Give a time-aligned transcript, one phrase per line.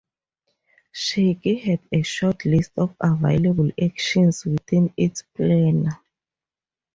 [0.91, 5.99] Shakey had a short list of available actions within its planner.